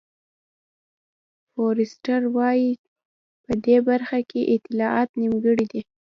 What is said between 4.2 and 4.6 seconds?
کې